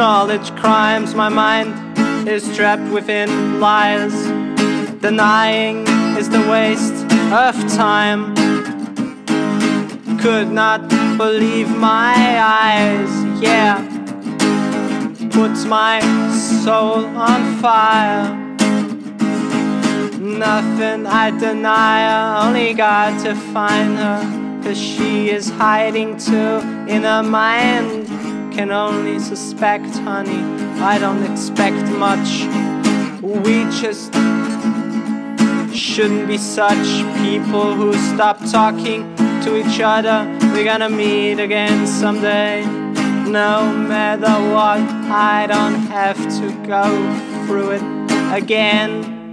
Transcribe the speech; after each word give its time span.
acknowledge 0.00 0.50
crimes. 0.56 1.14
My 1.14 1.28
mind 1.28 1.74
is 2.26 2.56
trapped 2.56 2.90
within 2.90 3.60
lies. 3.60 4.14
Denying 5.02 5.86
is 6.16 6.30
the 6.30 6.40
waste 6.48 7.04
of 7.30 7.54
time. 7.76 8.34
Could 10.20 10.50
not 10.50 10.88
believe 11.18 11.68
my 11.76 12.14
eyes, 12.40 13.12
yeah. 13.42 13.76
Puts 15.32 15.66
my 15.66 16.00
soul 16.64 17.04
on 17.30 17.60
fire. 17.60 18.24
Nothing 20.18 21.06
I 21.06 21.30
deny 21.38 22.46
only 22.46 22.72
got 22.72 23.22
to 23.24 23.34
find 23.34 23.98
her. 23.98 24.62
Cause 24.64 24.80
she 24.80 25.28
is 25.28 25.50
hiding 25.50 26.16
too 26.16 26.56
in 26.88 27.02
her 27.02 27.22
mind. 27.22 27.99
Can 28.60 28.72
only 28.72 29.18
suspect, 29.18 29.88
honey. 30.04 30.42
I 30.82 30.98
don't 30.98 31.24
expect 31.32 31.82
much. 31.92 32.44
We 33.22 33.64
just 33.80 34.12
shouldn't 35.74 36.28
be 36.28 36.36
such 36.36 36.86
people 37.22 37.74
who 37.74 37.94
stop 38.12 38.38
talking 38.50 39.16
to 39.44 39.56
each 39.56 39.80
other. 39.80 40.26
We're 40.52 40.66
gonna 40.66 40.90
meet 40.90 41.40
again 41.40 41.86
someday. 41.86 42.66
No 43.24 43.72
matter 43.72 44.34
what, 44.52 44.82
I 45.10 45.46
don't 45.46 45.80
have 45.86 46.18
to 46.18 46.66
go 46.66 46.84
through 47.46 47.70
it 47.78 47.82
again. 48.30 49.32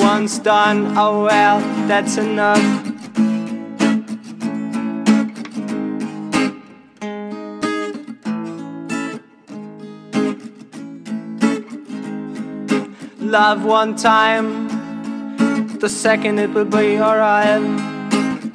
Once 0.00 0.38
done, 0.38 0.96
oh 0.96 1.24
well, 1.24 1.60
that's 1.86 2.16
enough. 2.16 2.89
Love 13.30 13.64
one 13.64 13.94
time, 13.94 14.66
the 15.78 15.88
second 15.88 16.40
it 16.40 16.50
will 16.50 16.64
be 16.64 16.98
alright. 16.98 17.62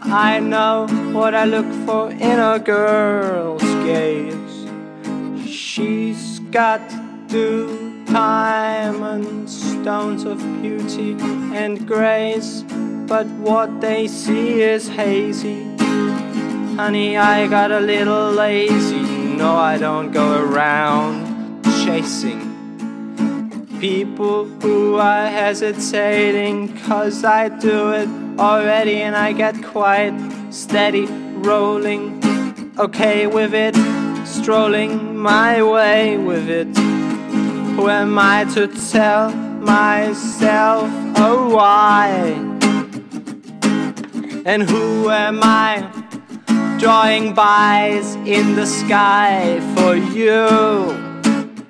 I 0.01 0.39
know 0.41 0.85
what 1.13 1.33
I 1.33 1.45
look 1.45 1.65
for 1.85 2.11
in 2.11 2.39
a 2.39 2.59
girl's 2.59 3.63
gaze. 3.85 4.67
She's 5.49 6.39
got 6.51 6.81
two 7.29 8.03
diamonds, 8.07 9.55
stones 9.79 10.25
of 10.25 10.39
beauty 10.61 11.15
and 11.55 11.87
grace, 11.87 12.65
but 13.07 13.27
what 13.47 13.79
they 13.79 14.09
see 14.09 14.61
is 14.61 14.89
hazy. 14.89 15.63
Honey, 16.75 17.15
I 17.15 17.47
got 17.47 17.71
a 17.71 17.79
little 17.79 18.29
lazy. 18.29 19.37
No, 19.37 19.55
I 19.55 19.77
don't 19.77 20.11
go 20.11 20.43
around 20.43 21.63
chasing 21.85 22.54
people 23.79 24.45
who 24.45 24.95
are 24.95 25.27
hesitating, 25.27 26.77
cause 26.79 27.23
I 27.23 27.49
do 27.49 27.91
it 27.91 28.09
already 28.39 29.01
and 29.01 29.15
I 29.15 29.31
get 29.31 29.63
quite 29.63 30.13
steady 30.49 31.05
rolling. 31.05 32.21
Okay 32.77 33.27
with 33.27 33.53
it, 33.53 33.75
strolling 34.25 35.17
my 35.17 35.61
way 35.63 36.17
with 36.17 36.49
it. 36.49 36.67
Who 37.75 37.89
am 37.89 38.17
I 38.17 38.45
to 38.53 38.67
tell 38.67 39.31
myself 39.31 40.89
oh 41.17 41.49
why? 41.53 42.09
And 44.45 44.63
who 44.69 45.09
am 45.09 45.39
I 45.41 45.89
drawing 46.79 47.33
bys 47.33 48.15
in 48.15 48.55
the 48.55 48.65
sky 48.65 49.59
for 49.75 49.95
you 49.95 50.91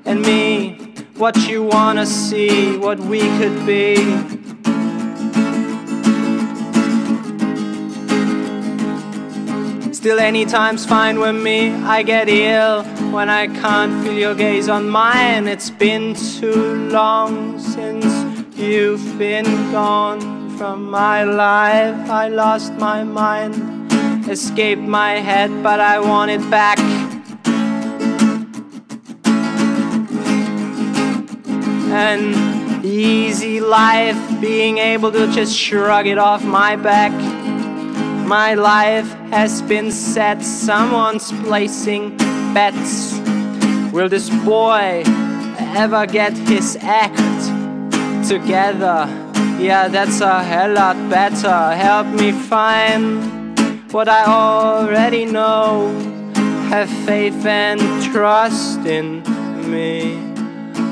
and 0.06 0.22
me? 0.22 0.75
What 1.18 1.48
you 1.48 1.64
wanna 1.64 2.06
see, 2.06 2.76
what 2.78 3.00
we 3.00 3.22
could 3.40 3.66
be. 3.66 3.96
Still, 9.94 10.20
anytime's 10.20 10.86
fine 10.86 11.18
with 11.22 11.42
me. 11.42 11.72
I 11.72 12.04
get 12.04 12.28
ill 12.28 12.84
when 13.14 13.30
I 13.30 13.48
can't 13.48 14.04
feel 14.04 14.14
your 14.14 14.36
gaze 14.36 14.68
on 14.68 14.90
mine. 14.90 15.48
It's 15.48 15.70
been 15.70 16.16
too 16.16 16.90
long 16.90 17.60
since 17.60 18.06
you've 18.58 19.18
been 19.18 19.46
gone 19.72 20.58
from 20.58 20.92
my 20.92 21.24
life. 21.24 22.10
I 22.10 22.28
lost 22.28 22.74
my 22.74 23.06
mind, 23.06 23.56
escaped 24.28 24.82
my 24.82 25.14
head, 25.14 25.64
but 25.64 25.80
I 25.80 25.98
want 26.00 26.30
it 26.32 26.50
back. 26.52 26.78
An 31.96 32.84
easy 32.84 33.62
life, 33.62 34.20
being 34.42 34.80
able 34.80 35.14
to 35.14 35.32
just 35.32 35.56
shrug 35.58 36.08
it 36.08 36.18
off 36.18 36.44
my 36.44 36.76
back. 36.76 37.14
My 38.28 38.54
life 38.54 39.10
has 39.32 39.62
been 39.62 39.92
set, 39.92 40.44
someone's 40.44 41.32
placing 41.44 42.18
bets. 42.54 43.18
Will 43.94 44.10
this 44.10 44.30
boy 44.44 45.04
ever 45.58 46.06
get 46.06 46.38
his 46.38 46.78
act 46.82 47.16
together? 48.28 49.08
Yeah, 49.58 49.88
that's 49.88 50.20
a 50.20 50.44
hell 50.44 50.74
lot 50.74 50.98
better. 51.10 51.76
Help 51.76 52.08
me 52.08 52.34
find 52.34 53.54
what 53.94 54.10
I 54.10 54.26
already 54.26 55.24
know. 55.24 55.94
Have 56.68 56.90
faith 57.06 57.46
and 57.46 57.80
trust 58.12 58.80
in 58.86 59.24
me. 59.72 60.35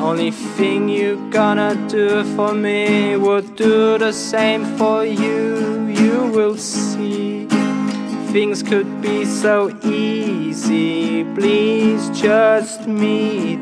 Only 0.03 0.31
thing 0.31 0.89
you 0.89 1.29
gonna 1.31 1.75
do 1.87 2.25
for 2.35 2.53
me 2.53 3.15
would 3.15 3.55
do 3.55 3.97
the 3.97 4.11
same 4.11 4.65
for 4.77 5.05
you. 5.05 5.87
You 5.87 6.29
will 6.35 6.57
see 6.57 7.47
things 8.33 8.61
could 8.61 9.01
be 9.01 9.23
so 9.23 9.71
easy. 9.85 11.23
Please 11.35 12.09
just 12.09 12.85
meet 12.85 13.59